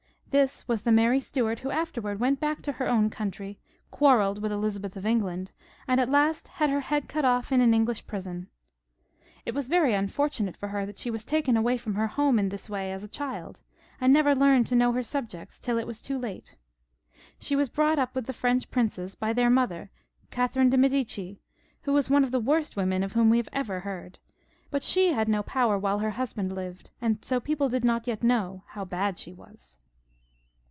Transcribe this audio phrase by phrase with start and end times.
[0.39, 3.59] This was the Mary Stuart who afterwards went back to her own country,
[3.91, 5.51] quaxrelled with Elizabeth of England,
[5.89, 8.47] and at last had her head cut off in an English prison.
[9.45, 12.47] It was very unfortunate for her that she was taken away from her home in
[12.47, 14.93] this way as a 266 HENRY I L [CH..•'■ child, and never learned to know
[14.93, 16.55] her subjects till it was too late.
[17.37, 19.89] She was brought up with the French princes by their mother,
[20.29, 21.39] Catherine of Medicis,
[21.81, 24.13] who was one of the worst women of whom we ever hear;
[24.69, 28.23] but she had no power while her husband lived, and so people did not yet
[28.23, 29.77] know of her badness.